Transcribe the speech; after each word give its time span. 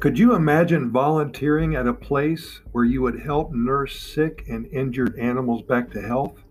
Could 0.00 0.16
you 0.16 0.36
imagine 0.36 0.92
volunteering 0.92 1.74
at 1.74 1.88
a 1.88 1.92
place 1.92 2.60
where 2.70 2.84
you 2.84 3.02
would 3.02 3.18
help 3.18 3.52
nurse 3.52 3.98
sick 3.98 4.44
and 4.48 4.66
injured 4.66 5.18
animals 5.18 5.62
back 5.62 5.90
to 5.90 6.00
health? 6.00 6.44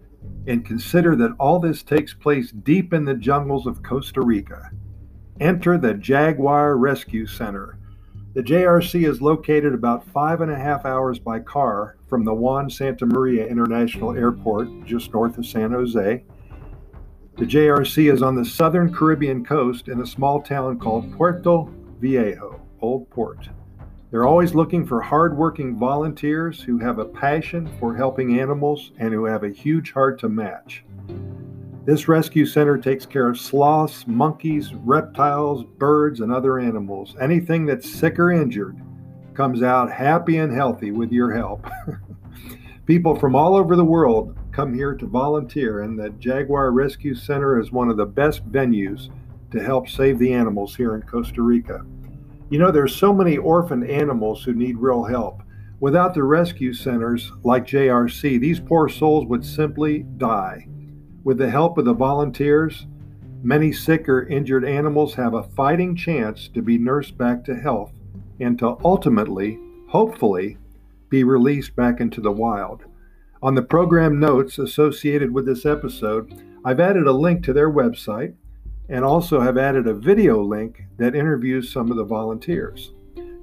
And 0.47 0.65
consider 0.65 1.15
that 1.15 1.33
all 1.39 1.57
this 1.57 1.81
takes 1.81 2.13
place 2.13 2.51
deep 2.51 2.91
in 2.91 3.05
the 3.05 3.13
jungles 3.13 3.65
of 3.65 3.81
Costa 3.83 4.19
Rica. 4.19 4.71
Enter 5.39 5.77
the 5.77 5.93
Jaguar 5.93 6.75
Rescue 6.75 7.25
Center. 7.25 7.79
The 8.33 8.43
JRC 8.43 9.07
is 9.07 9.21
located 9.21 9.73
about 9.73 10.05
five 10.09 10.41
and 10.41 10.51
a 10.51 10.59
half 10.59 10.85
hours 10.85 11.17
by 11.17 11.39
car 11.39 11.95
from 12.09 12.25
the 12.25 12.33
Juan 12.33 12.69
Santamaria 12.69 13.49
International 13.49 14.13
Airport, 14.13 14.67
just 14.83 15.13
north 15.13 15.37
of 15.37 15.45
San 15.45 15.71
Jose. 15.71 16.21
The 17.37 17.45
JRC 17.45 18.11
is 18.11 18.21
on 18.21 18.35
the 18.35 18.43
southern 18.43 18.93
Caribbean 18.93 19.45
coast 19.45 19.87
in 19.87 20.01
a 20.01 20.05
small 20.05 20.41
town 20.41 20.79
called 20.79 21.13
Puerto 21.13 21.69
Viejo, 22.01 22.66
Old 22.81 23.09
Port. 23.09 23.49
They're 24.09 24.25
always 24.25 24.55
looking 24.55 24.85
for 24.85 25.01
hardworking 25.01 25.77
volunteers 25.77 26.61
who 26.61 26.77
have 26.79 26.97
a 26.99 27.05
passion 27.05 27.69
for 27.79 27.95
helping 27.95 28.39
animals 28.39 28.91
and 28.99 29.13
who 29.13 29.25
have 29.25 29.43
a 29.43 29.49
huge 29.49 29.91
heart 29.91 30.19
to 30.21 30.29
match. 30.29 30.85
This 31.85 32.07
rescue 32.07 32.45
center 32.45 32.77
takes 32.77 33.05
care 33.05 33.29
of 33.29 33.39
sloths, 33.39 34.07
monkeys, 34.07 34.73
reptiles, 34.73 35.63
birds, 35.77 36.21
and 36.21 36.31
other 36.31 36.59
animals. 36.59 37.15
Anything 37.19 37.65
that's 37.65 37.89
sick 37.89 38.19
or 38.19 38.31
injured 38.31 38.77
comes 39.33 39.61
out 39.61 39.91
happy 39.91 40.37
and 40.37 40.53
healthy 40.53 40.91
with 40.91 41.11
your 41.11 41.33
help. 41.33 41.65
People 42.85 43.15
from 43.15 43.35
all 43.35 43.55
over 43.55 43.75
the 43.75 43.85
world 43.85 44.37
come 44.51 44.73
here 44.73 44.95
to 44.95 45.05
volunteer, 45.05 45.81
and 45.81 45.99
the 45.99 46.09
Jaguar 46.11 46.71
Rescue 46.71 47.13
Center 47.13 47.59
is 47.59 47.71
one 47.71 47.89
of 47.89 47.97
the 47.97 48.05
best 48.05 48.49
venues 48.51 49.09
to 49.51 49.63
help 49.63 49.87
save 49.87 50.17
the 50.19 50.33
animals 50.33 50.75
here 50.75 50.95
in 50.95 51.01
Costa 51.03 51.41
Rica. 51.41 51.85
You 52.49 52.59
know, 52.59 52.71
there's 52.71 52.95
so 52.95 53.13
many 53.13 53.37
orphaned 53.37 53.89
animals 53.89 54.43
who 54.43 54.53
need 54.53 54.77
real 54.77 55.03
help. 55.03 55.43
Without 55.81 56.13
the 56.13 56.23
rescue 56.23 56.73
centers 56.73 57.31
like 57.43 57.67
JRC, 57.67 58.39
these 58.39 58.59
poor 58.59 58.87
souls 58.87 59.25
would 59.25 59.45
simply 59.45 60.03
die. 60.15 60.67
With 61.25 61.37
the 61.37 61.49
help 61.49 61.77
of 61.77 61.83
the 61.83 61.93
volunteers, 61.93 62.87
many 63.43 63.73
sick 63.73 64.07
or 64.07 64.27
injured 64.27 64.63
animals 64.63 65.13
have 65.15 65.33
a 65.33 65.43
fighting 65.43 65.93
chance 65.93 66.47
to 66.49 66.61
be 66.61 66.77
nursed 66.77 67.17
back 67.17 67.43
to 67.43 67.55
health 67.55 67.91
and 68.39 68.57
to 68.59 68.77
ultimately, 68.83 69.59
hopefully, 69.89 70.57
be 71.09 71.25
released 71.25 71.75
back 71.75 71.99
into 71.99 72.21
the 72.21 72.31
wild. 72.31 72.85
On 73.41 73.55
the 73.55 73.61
program 73.61 74.19
notes 74.19 74.57
associated 74.57 75.33
with 75.33 75.45
this 75.45 75.65
episode, 75.65 76.41
I've 76.63 76.79
added 76.79 77.07
a 77.07 77.11
link 77.11 77.43
to 77.43 77.53
their 77.53 77.69
website 77.69 78.35
and 78.89 79.03
also 79.03 79.39
have 79.41 79.57
added 79.57 79.87
a 79.87 79.93
video 79.93 80.41
link 80.41 80.83
that 80.97 81.15
interviews 81.15 81.71
some 81.71 81.91
of 81.91 81.97
the 81.97 82.03
volunteers. 82.03 82.93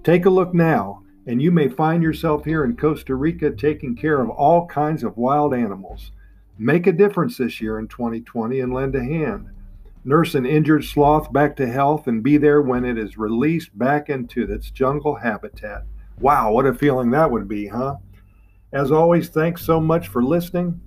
Take 0.02 0.26
a 0.26 0.30
look 0.30 0.54
now, 0.54 1.02
and 1.26 1.40
you 1.40 1.50
may 1.50 1.68
find 1.68 2.02
yourself 2.02 2.44
here 2.44 2.64
in 2.64 2.76
Costa 2.76 3.14
Rica 3.14 3.50
taking 3.50 3.96
care 3.96 4.20
of 4.20 4.30
all 4.30 4.66
kinds 4.66 5.02
of 5.02 5.16
wild 5.16 5.54
animals. 5.54 6.12
Make 6.58 6.86
a 6.86 6.92
difference 6.92 7.36
this 7.36 7.60
year 7.60 7.78
in 7.78 7.88
2020 7.88 8.60
and 8.60 8.72
lend 8.72 8.94
a 8.94 9.02
hand. 9.02 9.48
Nurse 10.04 10.34
an 10.34 10.44
injured 10.44 10.84
sloth 10.84 11.32
back 11.32 11.56
to 11.56 11.66
health 11.66 12.06
and 12.06 12.22
be 12.22 12.36
there 12.36 12.60
when 12.60 12.84
it 12.84 12.98
is 12.98 13.16
released 13.16 13.76
back 13.78 14.10
into 14.10 14.42
its 14.42 14.70
jungle 14.70 15.14
habitat. 15.14 15.84
Wow, 16.20 16.52
what 16.52 16.66
a 16.66 16.74
feeling 16.74 17.10
that 17.10 17.30
would 17.30 17.48
be, 17.48 17.66
huh? 17.66 17.96
As 18.72 18.92
always, 18.92 19.28
thanks 19.28 19.64
so 19.64 19.80
much 19.80 20.08
for 20.08 20.22
listening. 20.22 20.80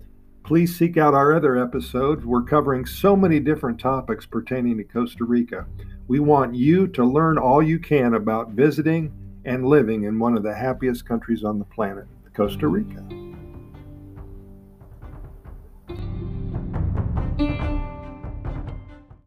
Please 0.48 0.78
seek 0.78 0.96
out 0.96 1.14
our 1.14 1.36
other 1.36 1.58
episodes. 1.58 2.26
We're 2.26 2.42
covering 2.42 2.86
so 2.86 3.18
many 3.18 3.38
different 3.38 3.82
topics 3.82 4.26
pertaining 4.26 4.78
to 4.78 4.86
Costa 4.86 5.26
Rica. 5.26 5.66
We 6.08 6.22
want 6.22 6.56
you 6.56 6.88
to 6.88 7.04
learn 7.04 7.38
all 7.38 7.62
you 7.62 7.80
can 7.80 8.14
about 8.14 8.52
visiting 8.52 9.12
and 9.44 9.68
living 9.68 10.06
in 10.06 10.20
one 10.20 10.38
of 10.38 10.44
the 10.44 10.56
happiest 10.56 11.06
countries 11.06 11.44
on 11.44 11.60
the 11.60 11.66
planet, 11.66 12.06
Costa 12.34 12.70
Rica. 12.70 13.27